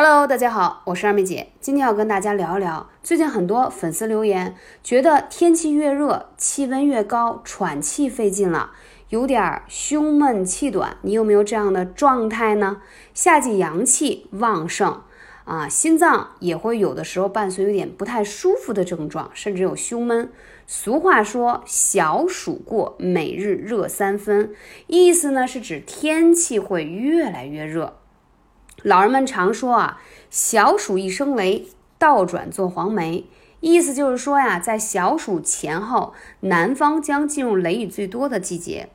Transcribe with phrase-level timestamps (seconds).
[0.00, 8.70] Hello，大家好，我是二妹姐，今天要跟大家聊一聊，最近很多粉丝留言，觉得天气越热，气温越高，喘气费劲了，
[9.08, 12.80] 有点胸闷气短，你有没有这样的状态呢？
[13.12, 15.02] 夏季阳气旺盛
[15.42, 20.30] 啊，心脏也会有的时候伴随有点不太舒服的症状，甚至有胸闷。
[20.68, 24.52] 俗话说小暑过，每日热三分，
[24.86, 27.94] 意思呢是指天气会越来越热。
[28.82, 30.00] 老人们常说啊，
[30.30, 31.66] 小暑一声雷，
[31.98, 33.26] 倒转做黄梅，
[33.58, 38.88] 意思就是说呀，在小暑前后，南方将进入雷雨最多的季节，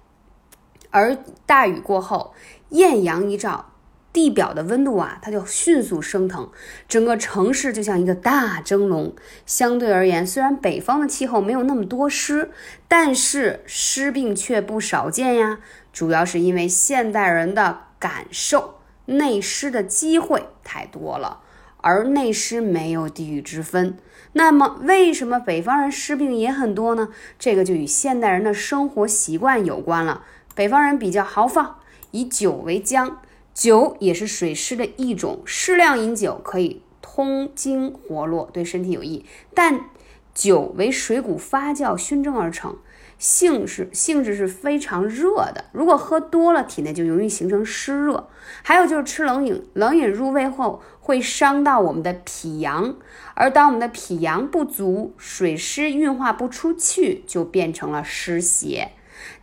[0.89, 2.33] 而大雨过后，
[2.69, 3.73] 艳阳一照，
[4.13, 6.49] 地表的温度啊，它就迅速升腾，
[6.87, 9.13] 整个城市就像一个大蒸笼。
[9.45, 12.51] 相对而言，虽然北方的气候没有那么多湿，
[12.87, 15.59] 但是湿病却不少见呀，
[15.91, 18.75] 主要是因为现代人的感受。
[19.05, 21.41] 内湿的机会太多了，
[21.77, 23.97] 而内湿没有地域之分。
[24.33, 27.09] 那么，为什么北方人湿病也很多呢？
[27.37, 30.23] 这个就与现代人的生活习惯有关了。
[30.55, 31.79] 北方人比较豪放，
[32.11, 33.13] 以酒为浆，
[33.53, 39.25] 酒也是水湿的一种，适量饮酒可以通经活络，对身体有益。
[39.53, 39.85] 但
[40.33, 42.77] 酒为水谷发酵熏蒸而成。
[43.17, 48.27] 性是性质是非常热的，如果喝多了，体内就容易形成湿热。
[48.61, 52.95] 还有就是吃冷饮，冷饮入胃后会伤到我们的脾阳，
[53.33, 58.91] 而当我们的脾阳不足，水湿运化不出去，就变成了湿邪。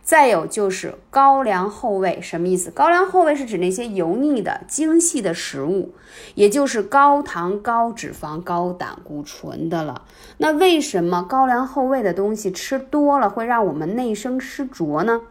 [0.01, 2.71] 再有就是高粱厚味，什么意思？
[2.71, 5.93] 高粱厚味是指那些油腻的、精细的食物，
[6.35, 10.03] 也就是高糖、高脂肪、高胆固醇的了。
[10.37, 15.21] 那为什么高粱厚味的东西吃多了会让我们内生湿浊呢？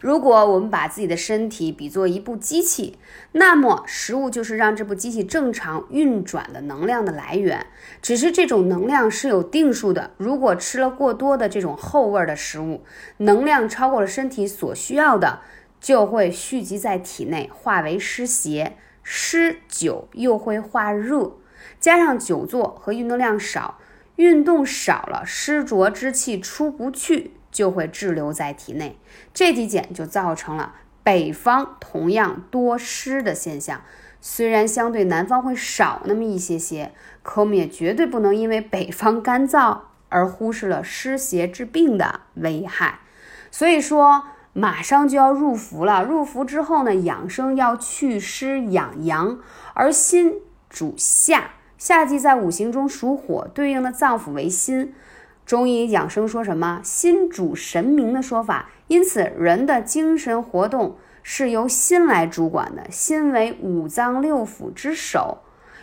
[0.00, 2.98] 如果我们把自己的身体比作一部机器，
[3.32, 7.66] 那么食物就是让这部机器正常运转的能量的来源。
[8.00, 10.10] 只是这种能量是有定数的。
[10.16, 12.82] 如果吃了过多的这种厚味的食物，
[13.18, 15.40] 能量超过了身体所需要的，
[15.80, 18.76] 就会蓄积在体内，化为湿邪。
[19.04, 21.32] 湿久又会化热，
[21.80, 23.78] 加上久坐和运动量少，
[24.14, 27.32] 运动少了，湿浊之气出不去。
[27.52, 28.98] 就会滞留在体内，
[29.32, 30.74] 这几点就造成了
[31.04, 33.82] 北方同样多湿的现象。
[34.20, 36.92] 虽然相对南方会少那么一些些，
[37.22, 43.00] 可我们也绝对不能因为北方干燥而忽视了湿邪治病的危害。
[43.50, 46.04] 所以说，马上就要入伏了。
[46.04, 49.38] 入伏之后呢，养生要祛湿养阳，
[49.74, 50.34] 而心
[50.70, 54.94] 主夏，夏季在五行中属火，对应的脏腑为心。
[55.44, 62.90] 中医养生说什么“心主神明”的说法，因此人的精神活动是由心来主管的。
[62.90, 65.38] 心为五脏六腑之首，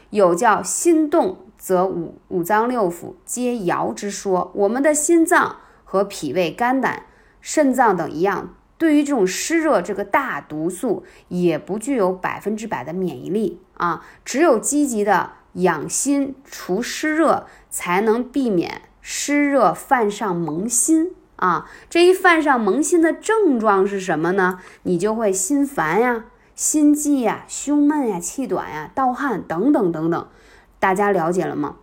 [0.09, 4.51] 有叫“心动则五五脏六腑皆摇”之说。
[4.55, 7.03] 我们的心脏和脾胃、肝胆、
[7.41, 14.03] 肾脏等一样，对于这种湿热这个大毒素，也不具有百分之百的免疫力啊。
[14.23, 18.83] 只有积极的养心除湿热，才能避免。
[19.01, 24.59] 湿热犯上蒙心啊，这一犯上蒙心的症状是什么呢？
[24.83, 30.27] 你就会心烦呀、心悸呀、胸闷呀、气短呀、盗汗等等等等。
[30.79, 31.77] 大家了解了吗？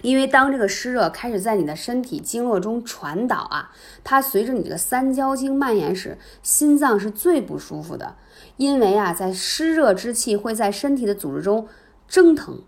[0.00, 3.70] 因为当这个湿热开始在你的身体经络中传导啊，
[4.02, 8.16] 它随着你的三焦经蔓延时，心脏是最不舒服的。
[8.56, 11.68] 因为啊，在湿热之气会在身体的组织中
[12.08, 12.60] 蒸腾，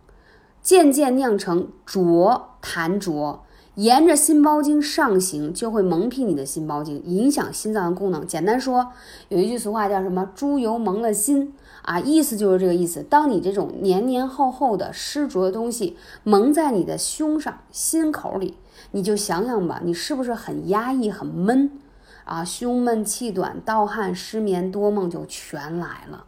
[0.65, 3.45] 渐渐酿成浊痰浊。
[3.75, 8.25] 沿着心包经上行，就会蒙蔽你的心包经，影响心脏的功能。
[8.25, 8.93] 简单说，
[9.29, 11.53] 有一句俗话叫什么“猪油蒙了心”
[11.83, 13.03] 啊，意思就是这个意思。
[13.03, 18.55] 当你这种黏黏厚厚的湿浊的东西蒙在你的胸上、心口里，
[18.93, 21.73] 你就想想吧，你是不是很压抑、很闷
[22.25, 22.45] 啊？
[22.45, 26.25] 胸闷气短、盗汗、失眠、多梦就全来了。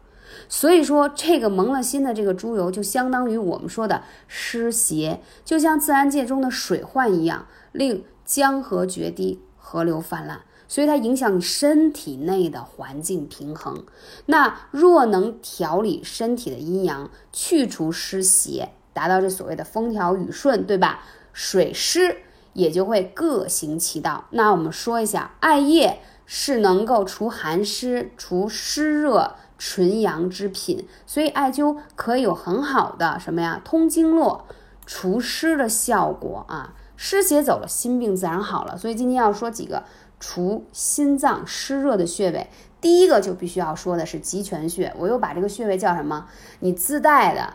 [0.49, 13.85] 所以说，这个蒙了心的这个猪油，就相当于我们说的湿邪，就像自然界中的水患一样，令江河决堤，河流泛滥，所以它影响身体内的环境平衡。
[14.27, 21.01] 那若能调理身体的阴阳，去除湿邪，达到这所谓的风调雨顺，对吧？
[21.33, 22.17] 水湿
[22.53, 24.27] 也就会各行其道。
[24.31, 29.35] 那我们说一下，艾叶是能够除寒湿、除湿热。
[29.59, 34.47] 纯阳之品，所以艾灸可以有很好的什么呀，通经络、
[34.85, 36.75] 除湿的效果啊。
[36.99, 38.79] 湿邪走了，心病自然好了。
[38.79, 39.85] 所以今天要说几个
[40.19, 42.49] 除心脏湿热的穴位，
[42.81, 44.91] 第一个就必须要说的是极泉穴。
[44.97, 46.27] 我又把这个穴位叫什么？
[46.61, 47.53] 你自带的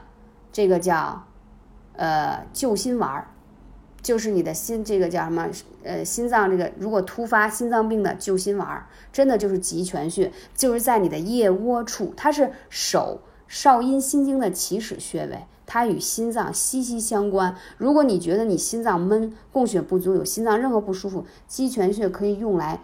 [0.51, 1.25] 这个叫
[1.95, 3.27] 呃救心丸儿，
[4.01, 5.47] 就是你的心这个叫什么
[5.83, 15.45] 呃心脏这个如果突发心脏病的救心丸，真的就是极泉穴，就是在你的腋窝处，它是手少阴心经的起始穴位。
[15.67, 17.55] 它与心脏息息相关。
[17.77, 22.81] 如果你觉得你心脏闷、供血不足、有心脏任何不舒服，鸡泉穴可以用来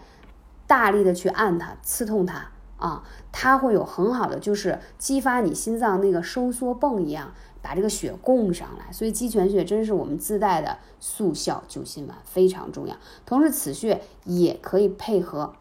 [0.66, 8.90] 大力的去按它、刺痛它啊，它会有很好的就是激发你心脏那个收缩泵一样，把这个血供上来。
[8.90, 12.96] 所以鸡泉穴真是我们自带的速效救心丸，非常重要。
[13.26, 15.52] 同时，此穴也可以配合。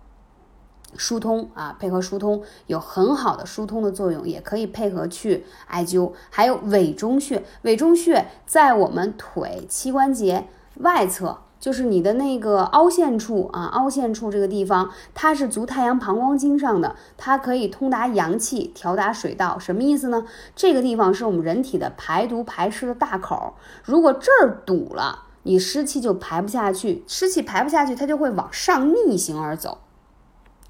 [0.96, 6.14] 疏通啊，配合疏通有很好的疏通的作用，也可以配合去艾灸。
[6.30, 19.60] 还有委中穴，委中穴在我们腿膝关节外侧，就是你的那个凹陷处啊，凹陷处这个地方，它是足太阳膀胱经上的，它可以通达阳气，调达水道。
[19.60, 20.24] 什么意思呢？
[20.56, 29.80] 这个地方是我们人体的排毒排湿的大口，如果这儿堵了，你湿气就排不下去，湿气排不下去，它就会往上逆行而走。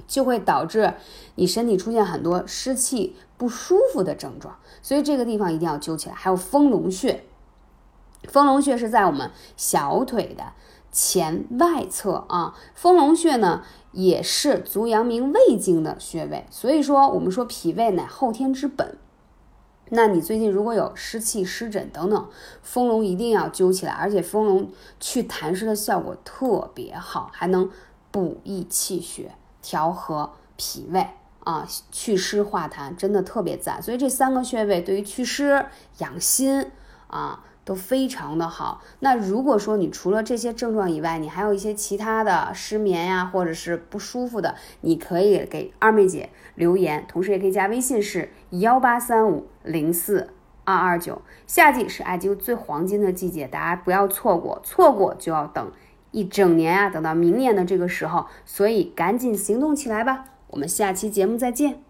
[0.07, 0.95] 就会导致
[1.35, 6.15] 你身体出现很多湿气不舒服的症状，所以这个地方一定要灸起来。
[6.15, 7.23] 还有丰隆穴，
[8.27, 10.43] 丰隆穴是在我们小腿的
[10.91, 12.55] 前外侧啊。
[12.73, 18.97] 丰隆穴呢也是足阳明胃经的穴位，所以说我们说脾胃乃后天之本。
[19.89, 22.29] 那你最近如果有湿气、湿疹等等，
[22.61, 24.69] 丰隆一定要灸起来，而且丰隆
[24.99, 27.69] 去痰湿的效果特别好，还能
[28.11, 29.31] 补益气血。
[29.59, 31.05] 调和脾胃
[31.43, 33.81] 啊，祛湿化痰，真的特别赞。
[33.81, 35.65] 所以这三个穴位对于祛湿
[35.97, 36.71] 养心
[37.07, 38.81] 啊都非常的好。
[39.01, 50.29] 那如果说你除了这些症状以外，你还有一些其他的失眠呀，或者是不舒服的，你可以给二妹姐留言，同时也可以加微信是幺八三五零四
[50.63, 51.21] 二二九。
[51.45, 55.69] 夏季是艾灸最黄金的季节，大家不要错过，错过就要等。
[56.11, 60.23] 一整年啊，等到明年的这个时候，所以赶紧行动起来吧！
[60.47, 61.86] 我们下期节目再见。